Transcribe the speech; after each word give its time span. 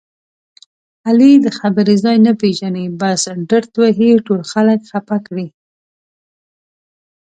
علي 1.07 1.31
د 1.45 1.47
خبرې 1.59 1.95
ځای 2.03 2.17
نه 2.25 2.31
پېژني 2.41 2.85
بس 2.99 3.21
ډرت 3.49 3.71
وهي 3.79 4.09
ټول 4.25 4.41
خلک 4.51 4.79
خپه 4.89 5.17
کړي. 5.27 5.47